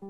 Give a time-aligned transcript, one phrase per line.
[0.00, 0.06] は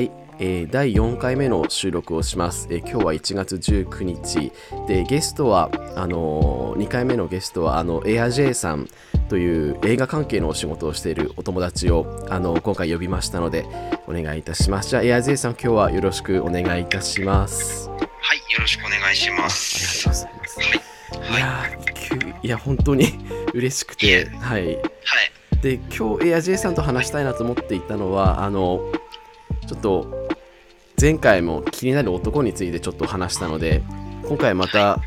[0.00, 0.10] い、
[0.40, 2.66] えー、第4回目の収録をします。
[2.72, 4.50] えー、今日は1月19日
[4.88, 8.88] でゲストはあのー、2回目のゲストはあのエア J さん
[9.28, 13.66] という映画関係のお仕事をしているお友達をあの今回呼びましたので
[14.08, 14.90] お願いいたします。
[14.90, 17.88] じゃあエア J さん今日はよろしくお願いいたします。
[19.12, 20.08] 願いします。
[20.08, 20.58] ありがとうございます。
[21.30, 23.12] はい、いやいや本当に
[23.52, 24.66] 嬉しくて、はい。
[24.66, 24.80] はい。
[25.60, 28.80] で今日エア J さんと話したいなと思っていたのはあの
[29.68, 30.28] ちょっと
[31.00, 33.80] 前回も気になる男についてちょっと話したので
[34.24, 34.98] 今回また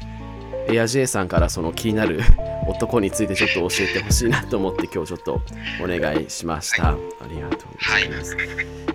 [0.70, 2.21] エア J さんからその気になる
[2.70, 5.41] 男についてちょっと教えてほしいなと思って今日ちょっと
[5.84, 6.98] お願いしました、あ
[7.29, 8.37] りがとうございます、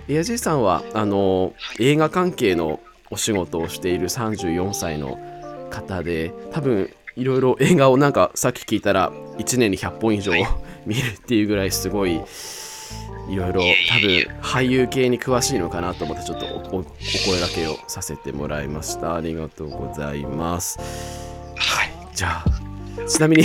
[0.09, 5.19] エア J さんはあの映画関係のお仕事をしている34歳の
[5.69, 10.31] 方で多分いろいろ映画をなんかさっき聞いたら1年に100本以上
[10.85, 12.21] 見るっていうぐらいすごい
[13.29, 19.15] いろいろ多分俳優系に詳しいのかなと思ってちょっとお声がけをさせてもらいました。
[19.15, 20.79] ありがとうございます。
[21.55, 21.91] はい。
[22.13, 23.43] じゃあちなみに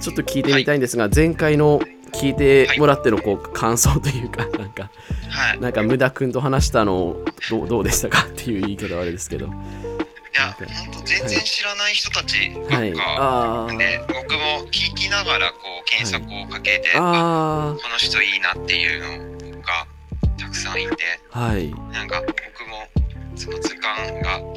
[0.00, 1.80] ちょっと聞いてみたいんですが、はい、前回の
[2.14, 4.90] 聞いてもらってのこう感想というかなんか、
[5.30, 7.16] はい、なんか無駄くんと話したの
[7.50, 9.46] どうどうでしたかっていう言い方はあれですけど。
[9.46, 19.86] いや、本当全然知らない人たちばっか、はい、で、僕も聞きながらこう検索をかけて、はい、この人いいなっていうのが
[20.36, 20.96] たくさんいて、
[21.30, 22.32] はい、なんか僕
[22.68, 22.88] も
[23.36, 24.52] その図鑑がの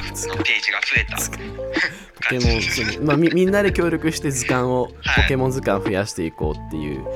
[0.00, 1.16] んかのページが増えた。
[1.16, 7.10] ポケモンまあみ、みんなで協力して図鑑を、ポケモン図鑑増やしていこうっていうこ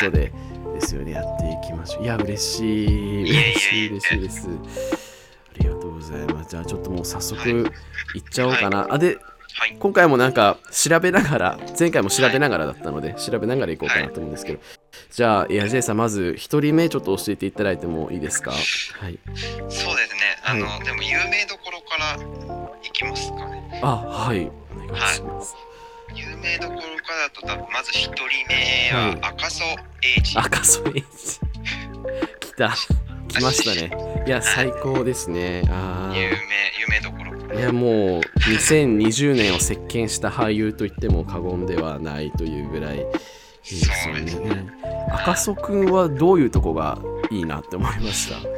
[0.00, 0.32] とで、
[0.74, 1.12] ですよね。
[1.12, 2.04] やっていきましょう。
[2.04, 3.22] いや嬉しい。
[3.22, 4.48] 嬉しい嬉しいです。
[5.82, 6.50] ございます。
[6.50, 8.18] じゃあちょっともう早速い。
[8.18, 8.78] っちゃおうかな。
[8.78, 9.18] はい、あで、
[9.52, 14.60] はい、今回もなんか調べながら、前回も調べながらだったので、調べながらいこうかなと思うんですけど、
[15.10, 18.50] じゃあ、エアジェイさん、まず1人目ちょっと教えていただいてもいいですか？
[18.52, 18.60] はい。
[19.68, 20.38] そうですね。
[20.44, 21.56] あの、でも有名ど
[21.90, 22.16] から
[22.82, 23.80] いきますかね。
[23.82, 24.50] あ、はい。
[24.74, 25.56] お願いします。
[26.14, 27.30] 有名どころからだ
[27.64, 30.38] と、まず1人目は赤楚衛二。
[30.38, 31.02] 赤楚衛二。
[32.40, 32.76] 来た。
[33.28, 33.90] 来ましたね。
[34.26, 35.62] いや、最高ですね。
[35.70, 36.26] あ有名、
[36.80, 37.60] 有名どころ。
[37.60, 43.08] いや、もう、2020年を席巻した俳優と言っても過言ではないというぐらいいいで
[43.64, 44.66] すよね。
[45.12, 46.98] 赤楚くんはどういうとこが
[47.30, 48.38] いいなって思いました？
[48.40, 48.48] 僕、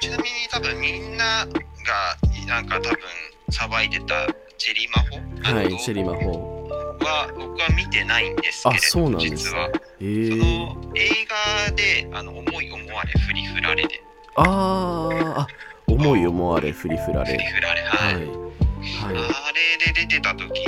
[0.00, 1.46] ちなみに多分みんな
[1.92, 2.16] が、
[2.46, 2.98] なんか多分、
[3.50, 4.26] さばいてた
[4.56, 6.62] チェリーマホはい、チェリーマホ。
[7.02, 9.70] は僕は見てないんですけれどそうなんです実は、
[10.00, 11.08] えー、その映
[11.66, 14.00] 画であの思い思われ振り振られで
[14.36, 15.46] ああ
[15.88, 17.32] 思い思われ振り振られ。
[17.32, 20.64] 振り振られはい、はい、あれで出てた時に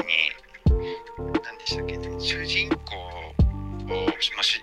[0.66, 2.08] 何でしたっけね？
[2.18, 4.12] 主人公を、まあ、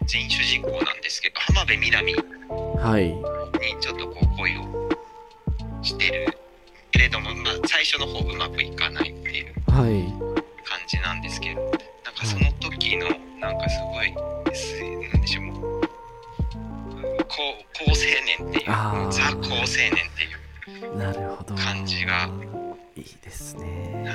[0.07, 2.17] 全員主人公なんですけど浜辺美波に
[3.79, 4.89] ちょっとこう恋を
[5.81, 6.37] してるけ
[7.01, 9.53] れども、まあ、最初の方うまくいかないっていう。
[9.71, 10.41] はい。
[10.63, 13.07] 感じなんですけどなんかその時の
[13.39, 14.43] なんかすごいなん
[15.21, 15.45] でしょう
[17.27, 17.37] 高
[17.73, 17.95] 高青
[18.39, 18.65] 年っていう
[19.11, 19.91] ザ高青年っ
[20.69, 21.55] ていうなるほど。
[21.55, 22.29] 感じが。
[22.95, 24.05] いいですね。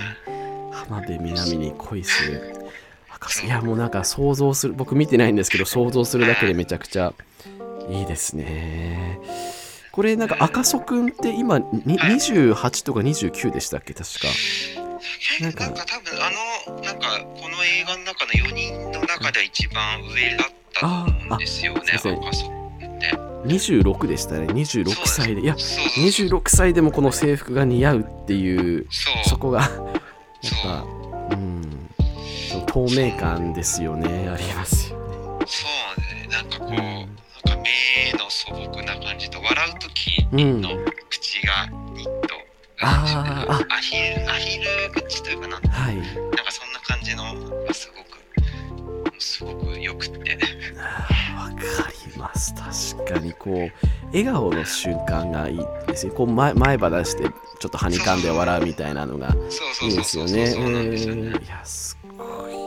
[0.73, 2.55] 浜辺美波に恋する。
[3.45, 7.13] いやもうなんか想像する僕見てないんですけど想像するだけでめちゃくちゃ
[7.89, 9.19] いいですね
[9.97, 13.95] これなんか赤楚くんって今28とか29でしたっけ？
[13.95, 14.29] 確か。
[15.41, 16.31] なんか多分あ
[16.69, 23.17] のなんかこの映画の中の4人の中で一番上だったと思うんですよね赤楚って。
[23.47, 24.47] 26でしたね。
[24.49, 25.41] 26歳で。
[25.41, 28.87] いや26歳でもこの制服が似合うっていう
[29.25, 29.71] そこがやっ
[30.63, 30.85] ぱ
[31.35, 31.89] うん。
[32.67, 34.29] 透明感ですよね。
[34.29, 35.47] ありますよね。
[35.47, 36.29] そうね。
[36.31, 36.75] なんかこう、
[38.13, 40.71] 目の素朴な感じと笑う時の
[41.11, 42.35] 口がニッと
[42.81, 47.25] ああアヒルアヒル口というかな,、はい、なんかそんな感じの
[47.65, 50.39] がすごくすごくよくて。
[51.37, 52.55] わかります。
[52.97, 57.33] 確かにこう笑顔の瞬間がいいですねこう前前歯出してちょ
[57.69, 59.35] っとはにかんで笑うみたいなのが
[59.83, 60.51] いいですよね。
[60.53, 62.66] いやすごい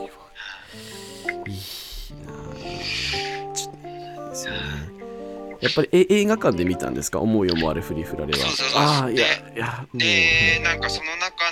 [5.60, 7.20] やっぱりえ映画館で見たんですか？
[7.20, 8.38] 思い思われフリフラレは。
[8.38, 11.44] そうそうそうああ、いや、いや、で、なんかその中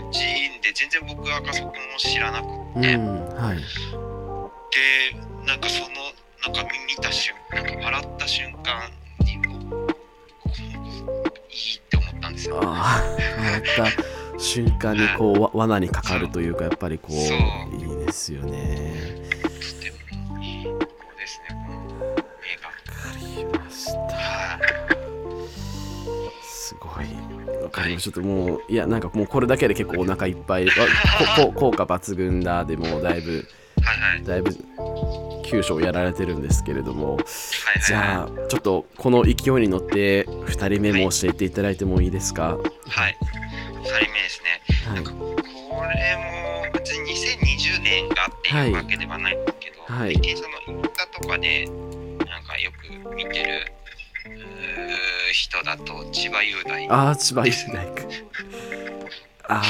[0.00, 0.18] のうち
[0.62, 2.46] で全然僕は赤楚君を知らなく
[2.80, 3.56] て、うん、はい。
[3.58, 5.88] で、なんかその、
[6.54, 8.90] なんか見た瞬間、なんか笑った瞬間
[9.26, 9.88] にも、
[11.50, 12.60] いいって思ったんですよ。
[12.62, 13.02] ああ、
[13.42, 13.62] 笑っ
[13.96, 14.38] た。
[14.38, 18.94] 瞬間にこう、罠にかかるというかやっぱりこういいですよね。
[27.70, 28.12] かりました。
[28.12, 30.66] ちょっともういやなんかもうこれだけで結構お腹いっぱい。
[31.56, 33.46] 効果抜群だでもだいぶ、
[33.82, 34.50] はいはい、だいぶ
[35.46, 42.56] 9章やられてるんですけれども、はいはい、じゃあちょっとこの勢いに乗って2人目も教えていただいてもいいですか？
[42.88, 46.16] はい、2人目ですね、はい、なんかこれ
[46.66, 52.70] も別に2020年がっていうわけではないんですけど、はい、最近そのインスタとかでなんかよ
[53.08, 53.72] く見てる
[55.32, 56.88] 人だと千葉雄大。
[56.90, 58.02] ああ千葉雄大か。
[59.48, 59.62] あ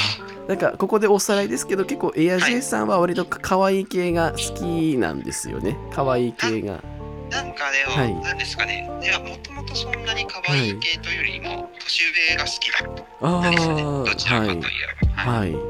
[0.46, 5.76] なんかここでおさらいですけど結構エアジェさんは割と可愛い系が好きなんですよね。
[5.92, 6.82] 可愛い系が。
[7.30, 8.90] なんかでも、はい、なんですかね。
[9.02, 13.48] いやもともとそんなに可愛い系というよりも年上が好きだった。
[13.48, 15.12] んですね、どちらかといえば。
[15.12, 15.68] はい、はい、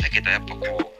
[0.00, 0.92] だけどやっぱこう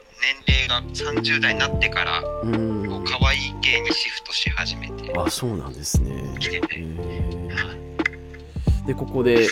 [0.45, 2.89] 年齢が30代になってからうん。
[2.89, 5.13] こう可愛い系にシフトし始めて。
[5.17, 6.35] あそうなんですね。
[6.39, 6.83] 来てて、
[8.85, 9.47] でここで、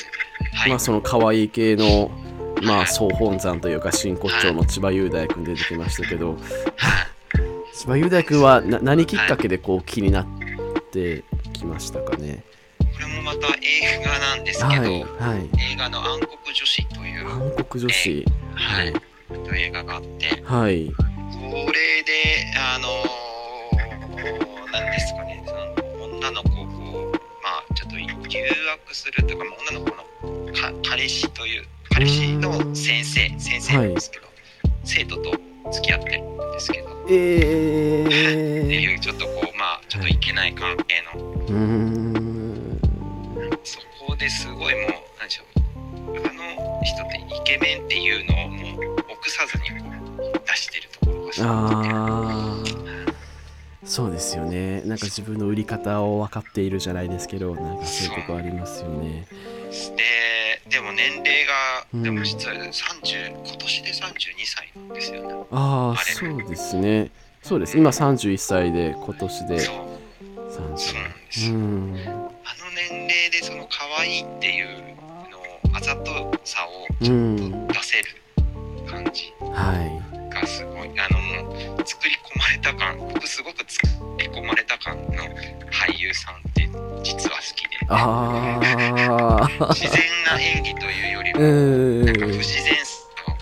[0.53, 2.11] はい、まあその可愛い系の
[2.63, 6.37] まあ総本山というか真骨頂の千葉雄大君出てきましたけど
[7.73, 10.27] 千葉雄大君はな何きっかけでこう気になっ
[10.91, 11.23] て
[11.53, 12.43] きましたかね？
[12.79, 15.03] これもまた映画なんですけど、はい。
[15.17, 18.93] はい、映画の「暗黒女子」という暗黒女子、はい、
[19.29, 22.89] という映画があって、はい、これであの
[28.31, 30.05] あちょっと誘惑するとか女の子の
[30.89, 34.35] 彼氏という彼氏の先生先生なんですけど、はい、
[34.85, 35.31] 生徒と
[35.71, 36.89] 付き合ってるんですけど。
[37.09, 41.19] えー、っていうちょっとこうまあちょっといけない関係の、
[43.63, 45.45] そこですごいもう何でしょう。
[46.17, 49.63] あの人ってイケメンっていうのをもう臆さずに
[50.45, 51.47] 出してるところがすご
[51.81, 52.50] くて。
[53.91, 54.83] そうですよね。
[54.85, 59.27] なんか自分の売り方を分かっているじゃないですけどなんかそういうとこありますよね。
[59.97, 61.53] ででも年齢が、
[61.93, 63.93] うん、でも実は30今年で32
[64.45, 65.45] 歳なんですよね。
[65.51, 67.11] ああそうですね。
[67.41, 67.77] そうです。
[67.77, 70.77] 今31歳で今年で30そうなんで
[71.29, 72.21] すよ、うん、あの
[72.89, 74.67] 年齢でその可愛いっていう
[75.29, 78.05] のあざとさをちょっと出せる
[78.89, 79.33] 感じ、
[80.29, 80.91] がすごい。
[80.97, 81.70] あのもう
[87.93, 91.39] あ自然な演技というよりも
[92.05, 93.35] なんか不自然さを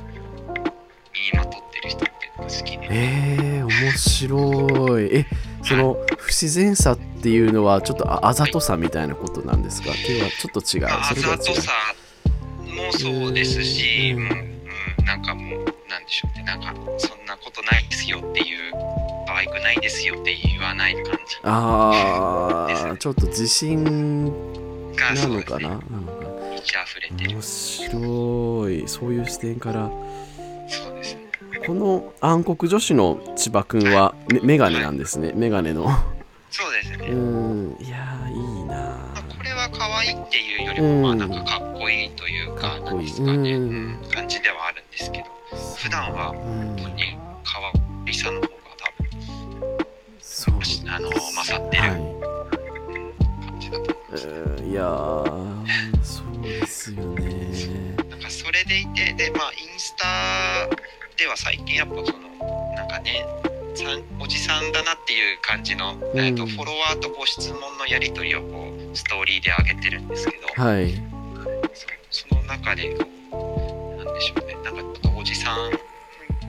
[1.13, 5.04] 身にまとってる人って好きでえー、面白い。
[5.16, 5.25] え
[5.63, 10.19] その不自然さっていうのはちょっとあざとさみたいなことなんですか、はい、っていう。
[10.19, 10.86] のはちょっと違う。
[10.88, 11.72] あざとさ
[12.66, 16.44] もそうですし、うん、なんかもうなんでしょうね。
[16.44, 18.72] なんかそんなことないですよっていう
[19.28, 21.38] 可愛くないですよって言わない感じ。
[21.44, 22.38] ああ、
[23.00, 24.31] ちょっと自信な
[25.28, 25.80] のかな、ね、
[26.51, 28.84] 満ち溢れて面白い。
[28.88, 29.90] そういう視点から。
[30.68, 31.22] そうですね。
[31.66, 35.88] この暗黒女子の千葉くんはメメガネなんですね、メガネの。
[36.51, 37.07] そうですね。
[37.07, 37.78] うん。
[37.80, 37.98] いや
[38.30, 45.25] いいなこれは可愛いっていうよりも、まあなんかかっこいいというか、かっこいい、かね、うん、感じではあるんですけど
[45.78, 46.33] 普段は
[61.42, 63.26] 最近やっぱそのなんかね
[64.19, 70.94] おじさんだなっていう感じの、うん、えーと、フォロワーとこう質問のやり取りをこうストーリーで上げてるんですけど、はい、
[72.12, 74.56] そその中でなんでしょうね。
[74.66, 75.72] なんかちょっとおじさん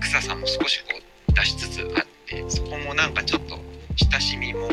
[0.00, 3.60] 臭さも少しこう出しつつあってそこもなんかちょっと
[4.10, 4.68] 親しみも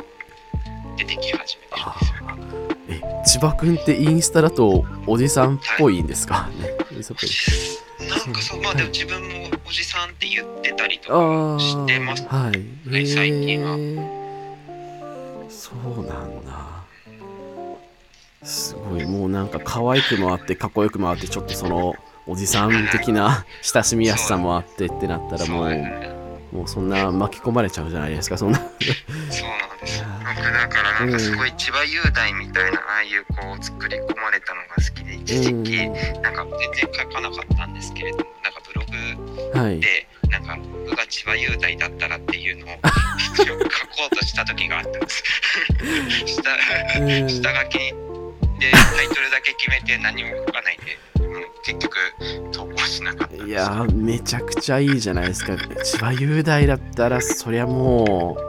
[0.98, 3.00] 出てき始めてるんですよ。
[3.00, 3.22] ね。
[3.24, 6.70] え千葉君ってインスタだとおじさんっぽいんですか、はい、ね。
[8.10, 13.76] なんかそうまあでも自分もおじさんって言ってたりとかしてます、はい、はい、最近は。
[15.50, 16.86] そうなんだ。
[18.44, 19.06] すごい。
[19.06, 21.96] もうなんか可愛くもあってかっこよくもあってちょっとその
[22.26, 28.60] おじさん的な 親しみやすさもあってってなったらもうもうそんな巻き込まれちゃうじゃないですかそんな。
[28.60, 30.02] そうなんです
[30.36, 35.88] 僕だからなんかすごい千葉雄大みたいなああいうこう作り込まれたのが好きで一時期
[36.22, 38.86] なんか全然書かなかったんですけれどもなんかブロ
[39.76, 45.24] グでなんか僕が千葉雄大だったらっていうのを書こうとした時があったんです。
[46.28, 46.42] 下
[47.28, 47.78] 下書き
[48.60, 51.98] でタイトルだけ決めて何も書かないで、うん、結局
[52.52, 55.56] 投稿しなかったいやめちゃくちゃいいじゃないですか。
[55.84, 58.48] 千葉雄大だったらそりゃもう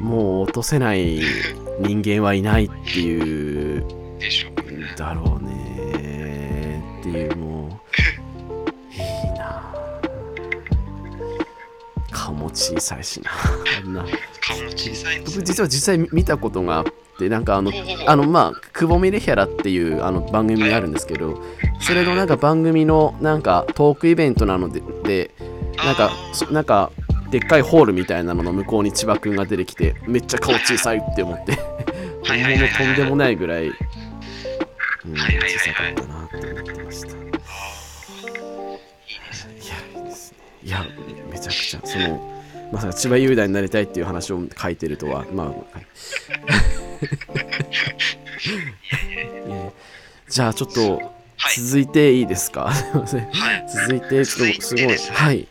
[0.00, 1.20] もう落とせない
[1.80, 3.84] 人間はいないっていう
[4.18, 6.82] でしょう、ね、だろうね。
[7.00, 7.70] っていうもう
[8.92, 9.74] いいな。
[12.10, 13.30] 顔も小さいしな。
[13.84, 14.04] あんな
[14.40, 16.84] 顔も小さいね、僕実は実際見たことがあっ
[17.18, 17.72] てなんかあの
[18.06, 21.42] あのまあくぼみレヒャラっていうあの番組があるんですけど、
[21.80, 25.30] それのなんか番組のなんかトークイベントなのでで
[25.84, 26.10] なんか
[26.50, 26.92] なんか
[27.32, 31.56] でっかいホールみたいなのの向こうに千葉くんが出てきてめっちゃ顔小さいって思って。
[31.56, 31.62] と
[32.84, 33.78] んでもないぐらい、うん、小
[35.58, 37.08] さかったなって思ってました。
[40.62, 40.84] いや
[41.30, 41.80] めちゃくちゃ。
[41.82, 45.64] そのまさか千葉雄大になりたいっていう話を書いてるとはまあ、はい
[50.28, 51.00] じゃあちょっと
[51.56, 55.46] 続いていいですか、 すいません、はい、続いてちょっとすごい、ね、はい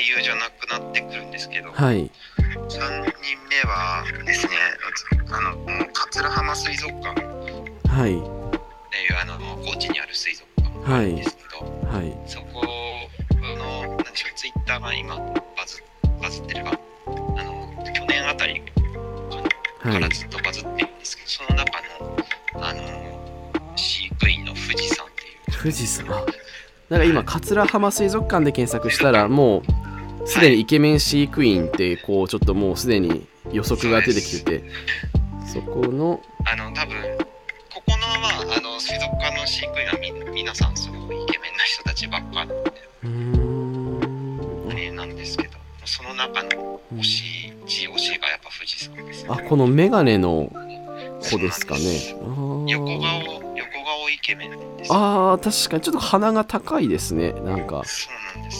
[0.00, 2.80] 俳優じゃなくなってくるんですけど、はい、3人
[3.50, 4.52] 目はですね
[5.30, 5.56] あの
[5.92, 7.20] 桂浜水族館。
[7.86, 8.16] はい。
[8.16, 8.16] っ
[8.90, 15.34] ていうあの高知にある水族館なんですけど、はい、そこの何でしょうツイッターが今バ
[15.66, 15.82] ズ
[16.22, 16.80] バズってるか。
[17.06, 17.10] あ
[17.44, 18.62] の去年あたり
[19.82, 22.16] からずっとバズってるんですけど、その中の
[22.66, 25.58] あの飼育員の富士山っていう。
[25.58, 26.06] 富士山
[26.88, 29.89] なんか今桂浜水族館で検索したらもう
[30.30, 34.64] すでにイケメン飼育員ってこうちょっともうすでに予測が出てきてて
[35.44, 36.94] そこのあの多分
[37.74, 42.54] ここのまああの水族館の飼育員はみ皆さんすごくイケメンな人たちばっかなんで
[43.02, 44.68] うん。
[44.68, 50.52] ねなんですけどその中の推し、G 推しがやっぱ富士山です、ね、あこのメガネの
[51.28, 51.80] 子ですかね。
[52.68, 54.92] 横顔イケメンです。
[54.92, 57.82] ああ確かにちょっと鼻が高いですねなんか。
[57.84, 58.59] そうなんです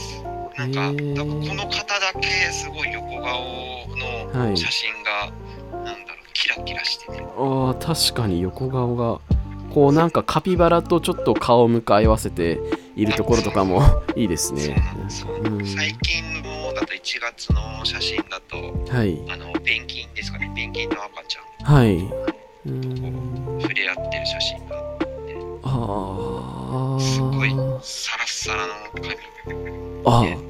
[0.60, 7.22] なんかかこの方だけすごい横顔の写真が、はい、なんだろうキラキラしてて。
[7.22, 9.20] ああ確かに横顔が
[9.72, 12.60] こうなんかカピバラとちょっと顔を向かい合わせて
[12.94, 13.82] いるところとかも
[14.16, 14.76] いいですね。
[15.44, 18.56] うん、最近のだと1月の写真だと、
[18.94, 20.52] はい、あのペンギンですかね。
[20.54, 22.00] ペンギンの赤ちゃん、はい、
[23.62, 24.76] 触れ合ってる写真が
[25.62, 27.50] ああすごい
[27.80, 29.14] サラッサラの髪
[30.04, 30.49] あす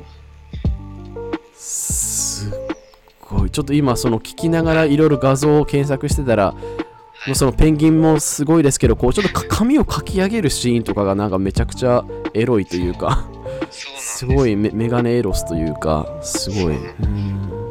[3.51, 6.55] ちょっと今その聞きながらいろいろ画像を検索してたら、
[7.27, 13.29] もうそのペンギンもすごいですけどこうちょっと髪をかき上げるシーンとかがなんかめちゃくちゃエロいというか
[13.71, 14.27] す。
[14.27, 16.77] ごいメガネエロスというかすごい。
[16.77, 17.69] うん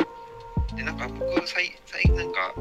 [0.76, 2.54] でなんか僕最最なんか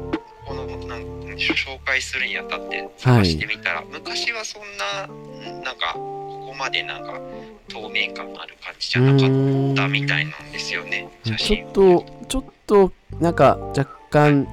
[0.45, 5.07] このなん紹介するにあたって探してみたら、はい、昔はそんな
[5.63, 7.19] なんかここまでなんか
[7.67, 14.47] 透明感のある感じじゃなかったみたいなんですよねちょっとちょっとなんか若干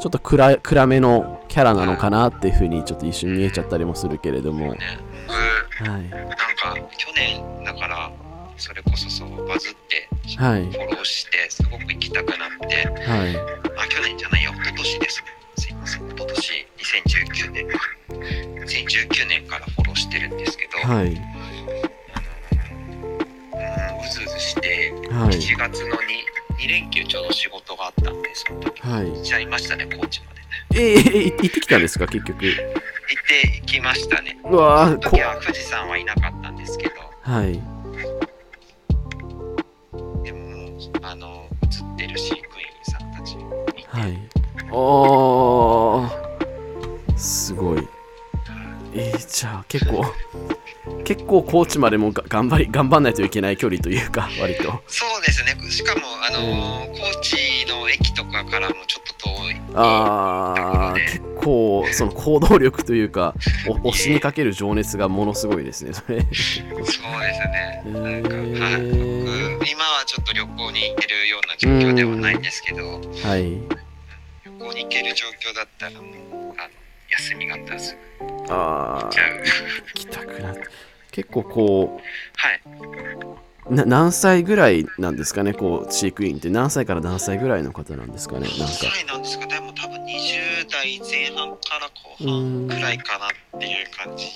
[0.00, 4.78] ちょっと暗暗めのキャラなのかなっていうふうにちょっと一瞬見えちゃったりもするけれども、ね、
[5.78, 6.36] 僕、はい、なんか
[6.98, 8.10] 去年だから
[8.56, 13.36] それこそそうバズってフォローしてすごく行きたくなって、はい、
[13.78, 16.08] あ去年じゃないよ一昨年ですねすいません。
[16.08, 17.68] 一昨年2019年。
[18.64, 21.16] 2019年からフォローしてるんですけど、はい、
[22.14, 26.00] あのうんうずうずして、はい、7月の 2,
[26.58, 28.80] 2連休ちょうど仕事があったんでその時。
[28.82, 30.46] 行っちゃいましたね高知までね。
[30.74, 32.44] えー、行ってきたんですか結局。
[32.44, 32.56] 行っ
[33.28, 34.38] てきましたね。
[34.44, 36.94] うわその時は富士山はいなかったんですけど。
[37.20, 37.60] はい。
[41.02, 43.36] あの映ってる飼育員さんたち
[43.88, 44.18] はい。
[44.72, 47.16] おー。
[47.16, 47.88] すごい
[48.96, 50.04] えー、じゃあ結構
[51.04, 54.82] 結構高知までもが頑張り頑張んないといけない距離というか割と。
[54.86, 55.56] そうですね。
[55.70, 63.34] しかもあのー、高知の駅とかからもちょっと遠いああ結構その行動力というか
[63.82, 66.20] 押しにかける情熱がものすごいですねそれ。
[66.20, 73.58] そうですね、えー、なんか、はい、僕今はちょっと旅行に行けるような状況ではないんですけど、はい、
[74.44, 76.02] 旅行に行ける状況だったらもう
[76.56, 76.73] あの
[77.18, 79.12] 休みがあったらすぐああ行
[79.94, 80.62] きたくなって
[81.10, 82.02] 結構こう
[82.36, 82.60] はい。
[83.70, 85.54] な何歳ぐらいなんですかね？
[85.54, 86.50] こう飼育員って。
[86.50, 88.40] 何歳から何歳ぐらいの方なんですかね？
[88.40, 89.46] なん歳なんですか？
[89.46, 94.26] でも多分20代前半から後半ぐらいかなっていう感じ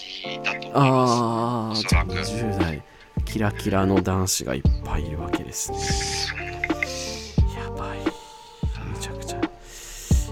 [0.42, 1.94] だと思います。
[1.94, 2.82] ああ20代。
[3.26, 5.78] キラキラの男子がいっぱいいるわけですね。
[7.54, 7.98] やばい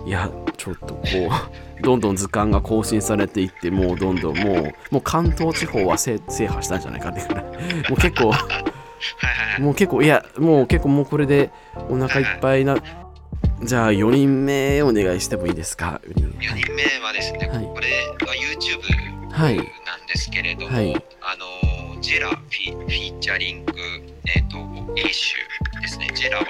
[0.07, 1.01] いやちちょっとこ
[1.79, 7.51] う どんどん図鑑が更新されていってもうどんどんもうもう関東地方は制覇したんじゃないかっていうぐらいも
[7.91, 8.33] う結構
[9.61, 11.51] もう結構いやもう結構もうこれで
[11.89, 12.77] お腹いっぱいな
[13.63, 17.89] じゃあ4人目お願いしてもいいですか？4人目はですね、はい、これ
[18.27, 18.81] は YouTube
[19.39, 21.37] なんですけれども、はい、あ
[21.95, 23.73] のジェラフィフィーチャリング、
[24.27, 25.37] えーと、と A 州
[25.81, 26.11] ですね。
[26.15, 26.45] ジェラは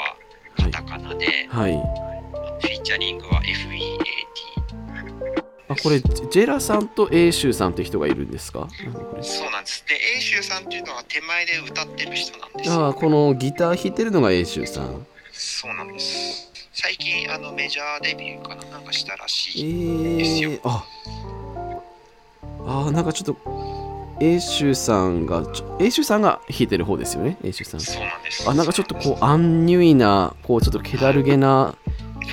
[0.57, 2.16] カタカナで、はい、
[2.61, 3.99] フィーチャリングは FEAT
[5.69, 8.69] あこれジェラさんと A 州さんって人がいるんですか？
[9.21, 9.85] そうなんです。
[9.89, 12.71] で A 州さんっていうのは手前で歌ってる人なんです。
[12.71, 15.07] ああこのギター弾いてるのが A 州さん。
[15.33, 16.53] そうなんです。
[16.73, 20.85] 最近あのメジャーデビューかななんかしたらしいですよ、えー、あ。
[22.87, 25.43] あなんかちょっと A 州さんが
[25.81, 27.81] A 州さんが弾いてる方ですよね A 州さん。
[27.81, 28.49] そうなんです。
[28.49, 31.75] あなんかちょっとこうアンニュイなこうちょっと気だるげな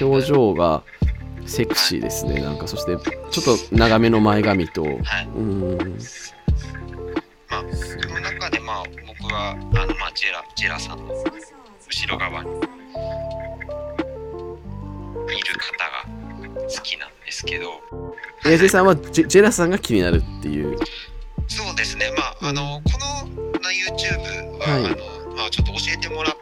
[0.01, 0.83] 表情が
[1.45, 2.97] セクシーですね、はい、なんかそして
[3.31, 4.95] ちょっと長めの前髪と、はい、
[5.35, 5.77] うん。
[7.49, 9.61] まあその中でまあ僕はあの
[9.95, 12.63] まあジェラジェラさんの後ろ側にいる
[15.59, 17.81] 方が好きなんですけど。
[18.45, 20.77] エジさんはジェジェラさんが気になるっていう。
[21.47, 22.11] そうですね。
[22.17, 26.35] まああのこの YouTube は、はい、あのまあ、ちょっと教えてもらっ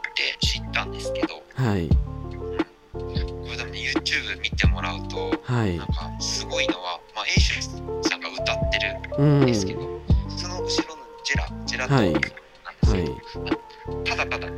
[5.52, 9.46] はい、なんかすごいのは、まあ、エイシュさんが歌ってるん。
[9.46, 12.32] ですけど、うん、その後ろのジェラジェラトーク
[12.64, 14.56] なんですよ、はい、ただただあの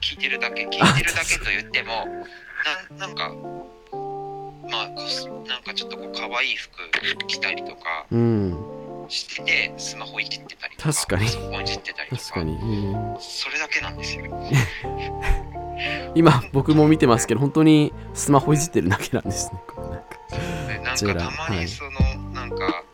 [0.00, 2.06] 聞いてるだけ 聞いてるだけと言っても
[2.98, 3.30] ななんか
[4.70, 4.88] まあ
[5.48, 6.70] なんかちょっとこう可愛い服
[7.26, 8.06] 着たりとか
[9.08, 11.24] してて、スマホいじってたりとか確かに。
[11.26, 12.58] パソコンいじってたりとか確かに、
[13.18, 14.24] それだけなんですよ。
[16.14, 19.60] 今僕も見てますけど本当にスマホいじってるだけなんですね
[20.82, 22.84] なんかたまにその、はい、なんか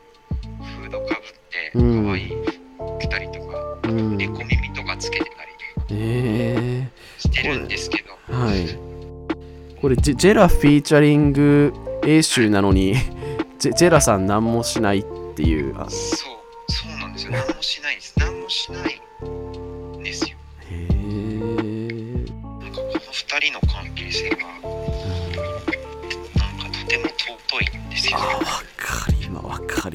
[0.81, 1.17] フードかぶっ
[1.51, 5.53] て可愛い服着たりとか、うん、猫耳とかつけてたり
[5.87, 9.81] とかしてるんですけど、えー、はい。
[9.81, 11.73] これジェラフィーチャリング
[12.05, 12.95] A 集なのに
[13.59, 15.75] ジェジェラさん何もしないっていう。
[15.75, 17.33] そうそうなんですよ。
[17.33, 18.15] 何もしないです。
[18.19, 18.88] 何もしない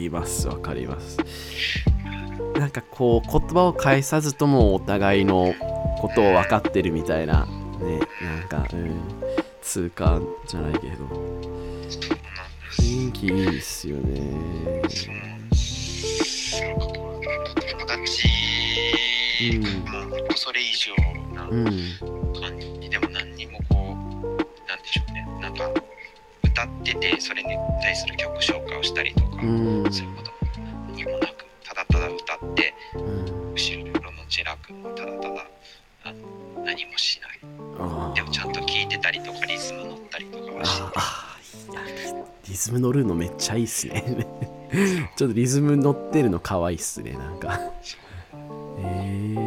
[0.04, 0.48] ります。
[0.48, 1.18] わかります。
[2.56, 5.54] なんかこう言葉を返さずともお互いの
[6.00, 7.46] ことを分かってるみたいな。
[7.46, 9.00] ねなんかうん。
[9.62, 11.06] 通過じゃないけど。
[12.72, 14.20] 雰囲気いいっすよね。
[17.72, 18.28] 友達、
[19.52, 20.94] うん、もうそれ以上
[21.34, 24.26] な感じでも何にもこう
[24.68, 25.28] なんでしょうね。
[25.42, 25.92] なんか
[26.54, 30.32] 歌っててそれに対する曲紹介をしたりとか、うん、そういうこと
[30.92, 35.48] 何もなくただただ歌って、うん、後ろのジェラ君もただただ
[36.06, 36.13] あ
[36.63, 37.39] 何もしない。
[38.13, 41.38] でもちゃんと聞いてたりとかリズム乗ったりとかはしてあ
[42.48, 44.28] リズム乗るのめっちゃいいっすね。
[45.18, 47.60] ちょっとリズム乗ってるのかわいいっすねなんか。
[48.80, 49.39] えー、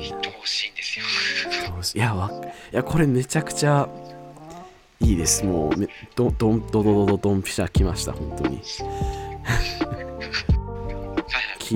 [0.00, 1.04] えー、ほしいんですよ。
[1.94, 2.30] いやわ
[2.72, 3.88] いやこれめちゃくちゃ
[5.04, 5.44] いいです。
[5.44, 8.62] もうどどんどどどどどんぴしゃきました本当に。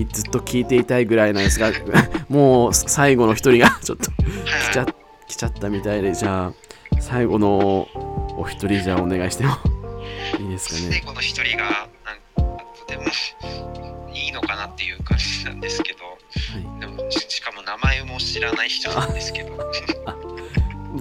[0.07, 1.73] ずっと聞いていたいぐらいなんですが
[2.29, 4.87] もう最後の一人が ちょっと来ちゃ
[5.27, 7.89] 来ちゃったみたいでじゃあ最後の
[8.37, 9.57] お一人じゃあお願いしても
[10.39, 10.81] いいですかね。
[10.93, 13.05] 最後の一人がなんかとても
[14.15, 19.53] いいのかなっていう感じなんですけど、はい、でもしかも名前も知らない人なんですけど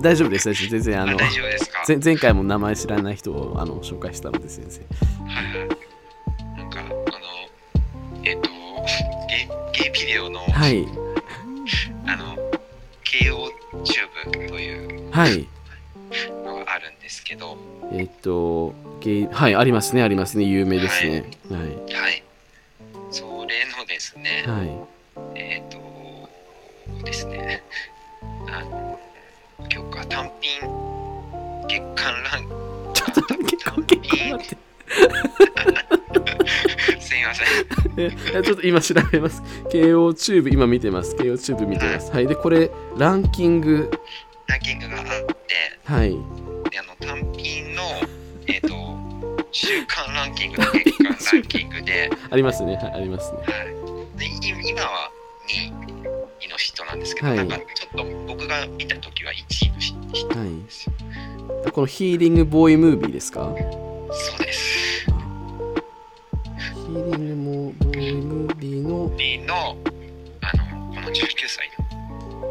[0.01, 1.83] 大丈夫です全然あの大丈夫ですか？
[2.03, 4.81] 前回も名前知らない人をあの紹介したので先生。
[5.31, 5.67] はいはい。
[6.57, 6.93] なんかあの
[8.23, 8.49] えっ、ー、と
[9.27, 10.85] ゲゲイビデオの、はい、
[12.05, 12.35] あの
[13.03, 13.49] 慶応
[13.83, 15.47] チューブというはい。
[16.45, 17.57] のがあるんですけど。
[17.93, 20.43] えっ、とゲイはいありますねありますね。
[20.43, 21.29] 有名ですね。
[21.49, 21.76] はい、
[38.43, 39.41] ちょっと今調べます。
[39.69, 41.15] 慶応チューブ、今見てます。
[41.15, 42.11] 慶応チューブ見てます。
[42.11, 42.27] はい。
[42.27, 43.89] で、これ、ランキング。
[44.47, 45.35] ランキングがあって、
[45.83, 46.09] はい。
[46.69, 47.83] で、あの、単品の、
[48.47, 52.09] えっ、ー、と、週間ランキングと月間ランキングで。
[52.29, 52.75] ありますね。
[52.75, 53.39] はい、ありますね。
[53.39, 54.19] はい。
[54.19, 54.25] で、
[54.69, 55.11] 今は
[55.47, 60.93] 2位の人なんですけど、はい、なんかちょっと僕が見た時は1位の人なんですよ。
[60.99, 61.07] はい
[61.71, 63.53] このヒーリングボーイムービーですか？
[64.11, 68.89] そうですヒーリングボーイムービーの
[69.45, 69.77] の
[70.41, 71.69] あのこの19歳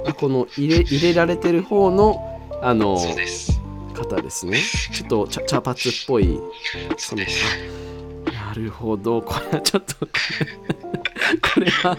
[0.07, 0.15] の。
[0.15, 3.61] この入れ入れられてる方のあのそうです。
[3.95, 4.59] 方ですね。
[4.93, 6.41] ちょっと茶茶髪っぽい。
[6.97, 7.45] そうです。
[8.33, 9.23] なるほど。
[9.23, 11.97] これはちょっとこれは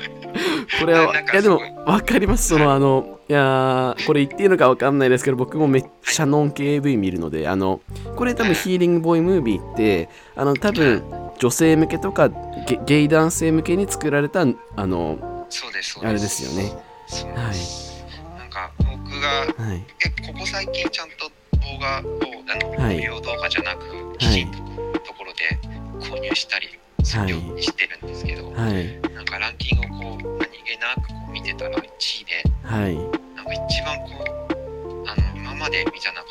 [0.79, 2.49] これは、いやでも分かります。
[2.49, 7.81] そのあのいやこれ言っていいのか分かんないですけど僕もめっちゃノン系 AV 見るのであの
[8.15, 11.03] これ多分ヒーリングボーイムービーってあの多分
[11.39, 12.29] 女性向けとか
[12.67, 16.71] ゲゲイ男性向けに作られたあのそうですあれですよね。
[17.07, 18.03] そうなんです、
[18.37, 18.89] なんか僕
[19.21, 19.85] がはい。
[20.05, 22.95] えここ最近ちゃんと動画をあの、はい。
[22.97, 26.67] 無料動画じゃなくきちんとところで購入したり
[27.03, 28.99] するようにしてるんですけど、はい。
[29.13, 32.95] なんかランキングをこう何気なくこう見てたら1位ではい。
[33.35, 36.26] なんか一番こうあの今まで見た中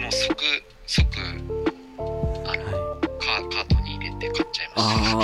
[0.00, 0.36] 惹かれても即
[0.86, 1.06] 即
[1.98, 2.58] あのはい。
[3.18, 5.18] カカートに入れて買っちゃいました。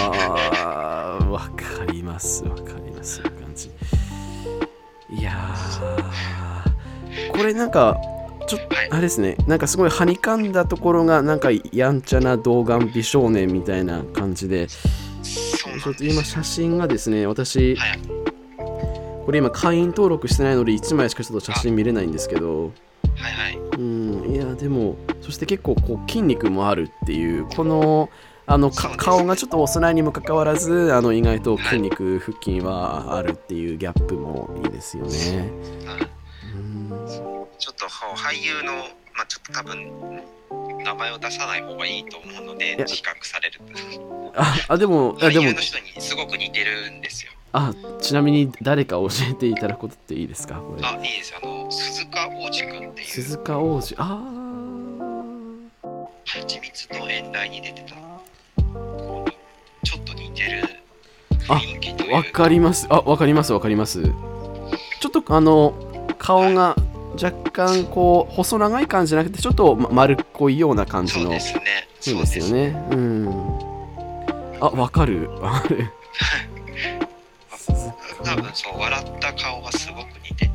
[0.69, 3.71] あーわかりますわかりますそういう感じ。
[5.11, 7.33] いやー。
[7.33, 7.97] これなんか
[8.47, 8.91] ちょっとはい。
[8.91, 9.37] あれですね。
[9.47, 14.67] なんかすごいはにかんだところがなんかやんちゃな童顔美少年みたいな感じで。
[14.67, 16.05] ちょっと。
[16.05, 17.99] 今写真がですね私はい。
[19.25, 22.73] これ今会員登録してないので1枚しかちょっと写真見れないんですけど
[24.65, 28.09] でもそして結構こう筋肉もあるっていうこの
[28.47, 35.51] あの顔がちょっと幼いにもかかわらずあの意外と筋肉腹筋はあるっていうギャップもいいですよね。
[37.59, 38.73] ちょっとは俳優の
[39.15, 40.23] まあちょっと多分
[40.83, 43.61] 名前を出さない方がいいと思うので比較される。
[44.35, 45.43] ああでもあでも。
[45.43, 47.33] 俳優の人にすごく似てるんですよ。
[47.53, 50.55] あちなみに誰か教えていただくことっていいですか？
[50.55, 50.87] これ。
[50.87, 51.35] あいいです。
[51.41, 53.07] あの鈴鹿央士くんっていう。
[53.07, 54.44] 鈴鹿王子あ
[56.25, 57.95] 蜂蜜と遠来に出てた。
[57.95, 59.25] ちょ
[59.99, 60.63] っと似てる。
[61.49, 62.87] あ雰囲気というあわかります。
[62.91, 64.03] あわかりますわかります。
[65.01, 65.75] ちょっとあの
[66.19, 66.77] 顔が
[67.23, 71.25] 若干こう細長い感じじゃなくてちょっとま丸っこいような感じの。
[71.25, 71.63] そうですね。
[72.01, 72.89] そうですよね。
[72.91, 73.29] うん。
[74.61, 75.31] あわかる。
[75.41, 75.91] わかる
[77.57, 77.93] 鈴
[78.25, 80.55] 多分そう笑った顔がすごく似てて。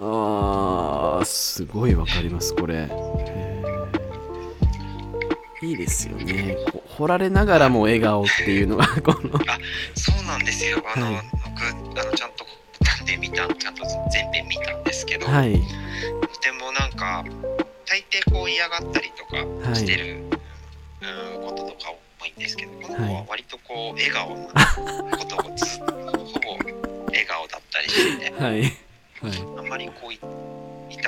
[0.00, 2.88] あーすごいわかりますこれ
[5.62, 6.56] いいですよね。
[6.72, 9.38] こう掘られながらも笑顔っていうのが この。
[9.94, 10.82] そうなんですよ。
[10.94, 11.24] あの、はい。
[11.44, 12.46] 僕あのちゃんと
[12.84, 15.54] なんで見たちゃんと全編見たんですけど、はい。
[15.54, 17.24] とてもなんか
[17.86, 20.38] 大抵こう嫌がったりとかしてる、うん
[21.40, 26.58] こととか多いんですけどこの子は割とこう笑顔なことをずっとほぼ
[27.06, 28.60] 笑顔だったりしてて はい。
[28.60, 28.72] はい。
[29.58, 30.12] あんまりこう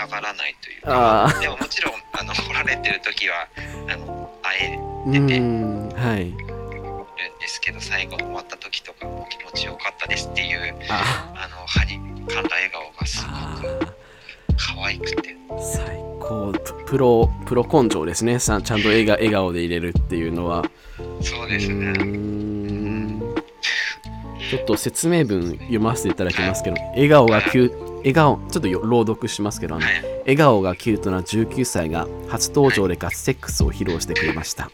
[0.04, 1.26] い痛がらないというか。
[1.26, 3.48] あでももちろんあの掘られてる時は
[3.88, 6.24] あの会えーうーんはい。
[6.24, 13.92] るんですけど最後終わった時とかも気持ちよかったですっていうああの歯にかんだ笑顔がすあごくー
[14.76, 15.36] 可愛くて。
[15.74, 16.52] 最高。
[16.52, 18.38] ププロプロ根性ですね。
[18.38, 20.64] さちゃんと笑顔笑顔で入れるっていうのは。
[21.22, 21.92] そうですね。
[24.50, 27.40] ちょっと説明文読ませていただきますけど笑顔が
[28.00, 30.02] 笑顔ちょっとよ朗読しますけどあのはい。
[30.20, 34.70] 笑顔がキュートな19歳が初登場でガチセックスを披露してくれました。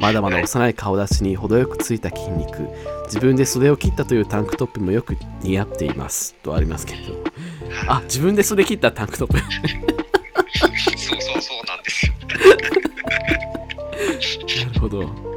[0.00, 2.68] まだまだ幼い顔立ちに程よくついた筋肉。
[3.04, 6.34] 自分で袖を切ったというタンクトップもよく似合っています。
[6.42, 7.00] とありますけど。
[7.88, 9.38] あ自分で袖切ったタンクトップ。
[10.58, 10.66] そ
[11.16, 12.12] うそうそうなんですよ。
[14.66, 15.27] なるほど。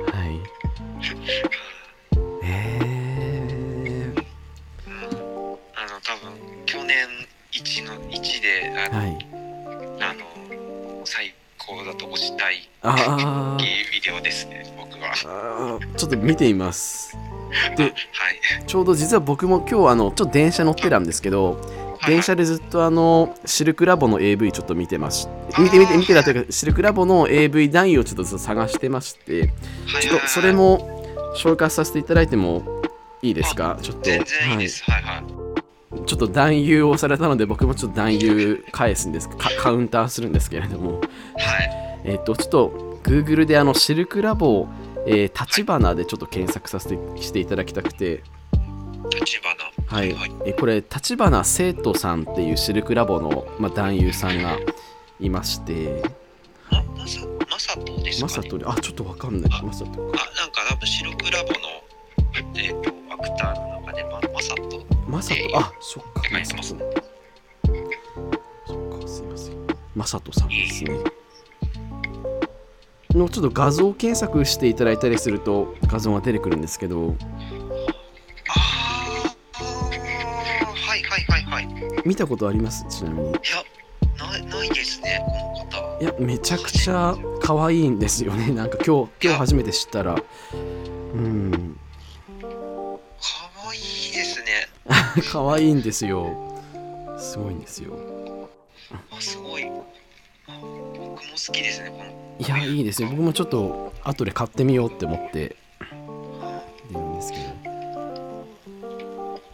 [12.84, 13.92] あー。
[13.92, 15.80] ビデオですね僕は。
[15.98, 17.18] ちょっと見てみます。
[17.78, 17.94] ではい。
[18.66, 21.62] ちょうど実は僕も今日あのちょっと電車乗ってたんですけど、
[22.08, 25.28] 電車でずっとあのシルクラボの AV ちょっと見てまし
[25.60, 29.46] 見て見て見てたというかシルクラボの AV 男優をちょっと探してまして、は
[30.00, 32.82] いちょっとそれも紹介させていただいても
[33.22, 33.78] いいですか？
[33.82, 34.84] ちょっと全然いいです。
[34.84, 35.04] はい。
[35.04, 36.06] はいはい。
[36.06, 39.30] ちょっと男優をされたので僕もちょっと男優返すんです。
[39.30, 41.00] かカウンターするんですけれども。
[41.02, 44.68] はいえっ、と、ちょっと Google であのシルクラボ、
[45.06, 48.24] えー、立花でちょっと検索させてしていただきたくて、
[49.14, 49.56] 立花
[49.98, 54.58] はいはいえこれ、立花生徒さんっていうシルクラボの、まあ、男優さんが
[55.20, 56.02] いまして、
[56.72, 59.52] ままさまさとですか、ね、まさとり、あ、ちょっとわかんない。
[59.64, 59.92] まさと。
[59.92, 60.18] あなんか
[60.70, 61.56] 多分白クラボの
[62.56, 66.64] えっ、とアクターの中でままさとまさと、あ、そっか、まさと。
[66.64, 66.78] そっ
[69.02, 69.56] か、すいません。
[69.94, 70.98] まさとさんですね。
[73.14, 77.16] のちょっと画像検索していただいたりすると画像が出てくるんですけど。
[78.50, 78.54] あ
[79.54, 81.68] あはいはいはいはい。
[82.06, 82.86] 見たことあります？
[82.90, 83.30] ちなみに。
[83.30, 83.40] いや
[84.28, 86.02] ないないですねこの方。
[86.02, 88.52] いやめちゃくちゃ可愛いんですよね。
[88.56, 90.16] なんか今日今日初めて知ったら。
[90.54, 90.56] う
[91.18, 91.78] ん。
[92.42, 93.82] 可愛い
[94.14, 94.68] ですね。
[95.32, 96.28] 可愛いんですよ。
[97.18, 97.94] すごいんですよ。
[99.12, 99.64] あすごい。
[100.48, 100.64] 僕
[101.00, 103.10] も好きですねこのいやいいですよ。
[103.10, 105.56] 僕もちょっと後で買ってみようって思って
[106.92, 107.44] るんですけど。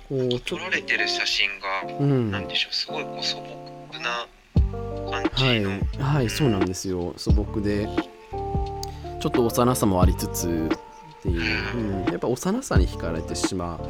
[0.08, 2.73] こう撮られてる写真が、うん、なんでしょう。
[2.73, 3.36] すごいこう素
[3.91, 4.26] 朴な
[5.12, 5.71] 感じの。
[5.71, 7.13] はい、はい、そうなんですよ。
[7.17, 7.89] 素朴で。
[9.19, 10.69] ちょっと幼さもありつつ
[11.17, 13.82] っていう、うん、やっぱ幼さに惹かれてしま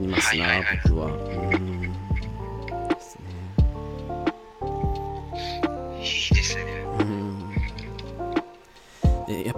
[0.00, 0.46] いますな、
[0.86, 1.06] 僕は。
[1.08, 1.93] うん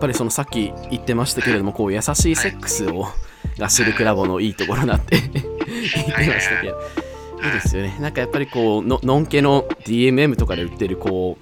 [0.07, 3.07] ぱりそのさっき言ってましたけれどもこう優しいセックスを
[3.59, 6.81] がシルクラボのいいところなって言ってましたけど。
[7.42, 7.49] い。
[7.49, 7.97] いですよね。
[8.01, 11.37] なんかやっぱりこうののんけの DMM とかで売ってるこ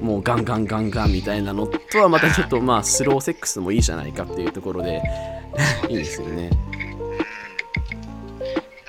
[0.00, 5.02] うもうガンガンガンガンみたいなのとはまたちょっとまあスローセックスもいいじゃないかっていうところで
[5.88, 6.44] いいですよね。
[6.44, 6.52] やっ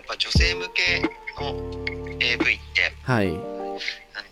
[0.07, 1.01] ぱ女性向け
[1.41, 1.53] の
[2.19, 3.27] AV ってはい。
[3.31, 3.37] なん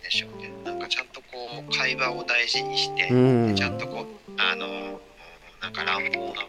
[0.02, 0.52] でしょうね。
[0.64, 1.26] なんかちゃんとこ
[1.68, 3.86] う会話を大事にして、うん、ちゃんと
[4.42, 4.98] あの
[5.60, 6.42] なんか乱暴な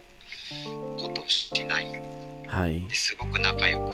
[0.96, 2.02] ことをしない、
[2.46, 3.92] はい、すごく仲良く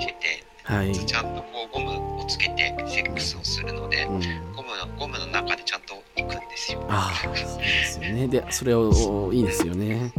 [0.00, 4.20] してて、はい、ちゃんとこうゴムをつけてセックスをするので、うん、
[4.54, 6.86] ゴムのゴムの中でちゃんと行くんですよ。
[6.88, 8.28] ああそうですよね。
[8.28, 10.12] でそれをいいですよね。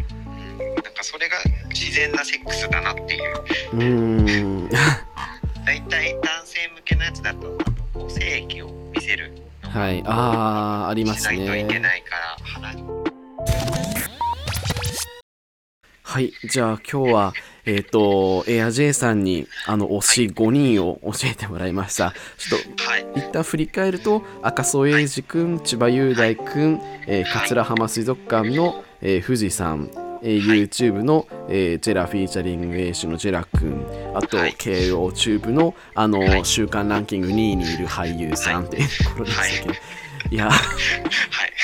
[0.84, 1.38] なんかそれが
[1.70, 3.44] 自然なセックスだなっていう。
[3.74, 4.70] うん。
[5.66, 7.58] 大体男性向けのやつだと
[7.94, 11.48] こう精液を見せるはい、ああ、ありますね。
[16.04, 17.34] はい、じゃあ今日は、
[17.66, 22.14] えっ、ー、と、エア J さんに、あの、推し5人を教えてもらいました。
[22.38, 29.90] ちょっと、はい、一旦振り返ると、赤楚衛二君、千葉雄大君、えー、桂浜水族館の、えー、富士山、
[30.24, 33.86] えー、YouTube の、えー、ジェラ featuring エイシのジェラ君。
[34.14, 40.50] あと、はい、KO チューブのあの、はい、週間ランキング2位にいる俳優さんっていうところですけど、はい、いや、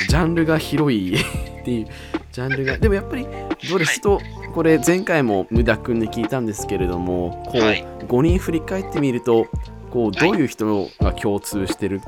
[0.08, 1.88] ジャンルが広いっていう
[2.32, 3.28] ジャンルがでもやっぱり
[3.70, 4.22] どうですと、
[4.54, 9.48] これ前回も無駄君に聞いたんですけれどもこう、5人振り返ってみると
[9.92, 12.02] こうどういう人が共通してる、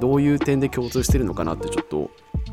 [0.00, 2.10] どういう点で共通してるのかなってちょっと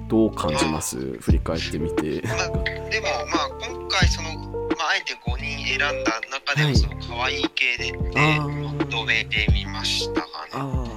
[0.09, 0.97] どう感じます？
[1.19, 2.21] 振り返ってみて。
[2.27, 2.47] まあ、
[2.89, 10.89] でも、まあ、今回その、まあ、あえて5人選んだ中でもその可愛い系で、ね、まとめてみましたかね。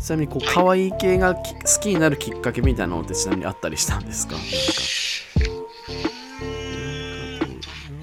[0.00, 1.42] ちなみにこう可愛い系が好
[1.80, 4.34] きになるきっかけみたいなのってちなみにあったりしたんですか？
[4.34, 4.48] なんか。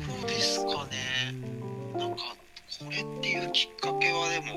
[0.08, 1.34] どうですかね。
[1.98, 2.24] なんか
[2.80, 4.48] これっていうきっかけはでも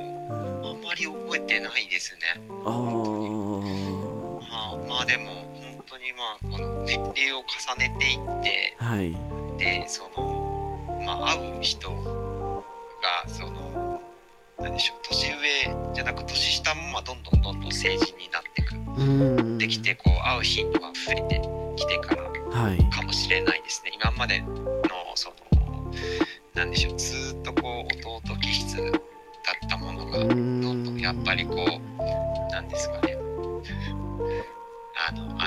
[0.65, 0.81] あん。
[0.83, 2.41] まり覚えてないですね。
[2.65, 2.73] ああ
[5.09, 9.17] でも本当にまあこの年齢を重ねていって、はい、
[9.59, 14.03] でそのまあ会う人がその
[14.61, 21.41] 何でしょう年上じゃなく年下もまあどんどんどんどん成人になってくできてこう会う頻度が増えて
[21.77, 22.25] きてから
[22.91, 24.49] かもしれないですね、はい、今までの
[25.15, 25.91] その
[26.55, 33.17] 何でしょうずっとこう弟気質だったものがどんどんやっぱりこうなんですかね
[35.09, 35.47] あのあ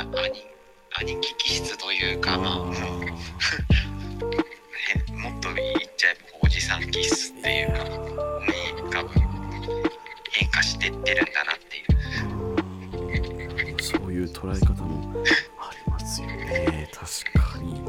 [0.98, 2.74] 兄兄貴気質というかまあ もっ
[5.40, 7.92] と言っちゃえばおじさん気質っていうかに
[8.92, 9.22] 多分
[10.32, 11.82] 変化してってるんだなってい
[13.76, 13.82] う。
[13.84, 15.24] そういう捉え方も
[15.60, 16.90] ありますよね。
[16.92, 17.06] 確
[17.54, 17.84] かに。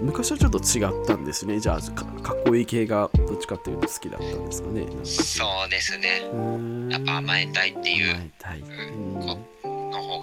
[0.00, 1.60] 昔はちょっと違ったんですね。
[1.60, 4.86] じゃあかかっこいい系がどっちかっていうと好きだったんですかね。
[5.04, 6.22] そうですね。
[6.90, 8.14] やっぱ甘えたいっていう。
[8.14, 9.53] 甘えたい、うん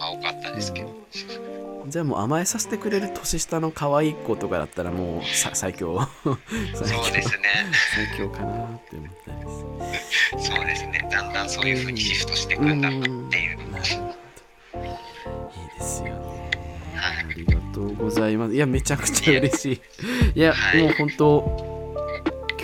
[0.01, 0.89] が多かったですけど。
[1.87, 6.07] じゃあもう甘えさせてくれる年下の可愛い子とかだったらもう最強
[6.73, 7.03] 最強。
[7.03, 7.43] そうですね。
[7.95, 9.37] 最強かなって思ったり
[10.37, 11.07] ですそうですね。
[11.11, 13.29] だんだんそういうふうにシフトしていくんだっていういい
[15.79, 16.13] ですよね、
[16.95, 18.53] はい、ありがとうございます。
[18.53, 19.81] いやめちゃくちゃ嬉し
[20.35, 20.39] い。
[20.39, 21.70] いや、はい、もう本当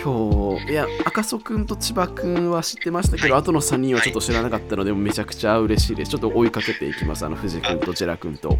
[0.02, 6.12] 今日いや赤楚君と千葉君は知ってましたけど、はい、後の3人はちょっと知らなかったので、はい、めちゃくちゃ嬉しいです。
[6.12, 7.26] ちょっと追いかけていきます。
[7.26, 8.58] あの藤君とジェラ君と。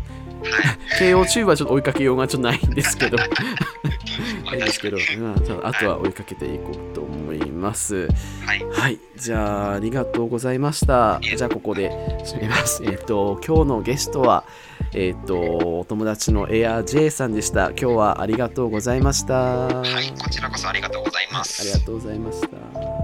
[0.99, 3.19] 慶応中はちょっと追いかけようがちょっとないんですけど。
[4.45, 8.09] ないですけど、まあ、あとは追いかけていこうと思います。
[8.45, 8.65] はい。
[8.71, 11.21] はい、じゃあ、ありがとうございました。
[11.21, 11.91] じゃあ、ここで
[12.25, 12.83] 締めます。
[12.85, 14.45] えっ、ー、と、今日のゲストは、
[14.95, 17.71] えっ、ー、と、お友達のエア J さんでした。
[17.71, 19.35] 今日はありがとうございました。
[19.35, 21.63] はい、こちらこそありがとうございます。
[21.63, 22.98] ありがとうございました。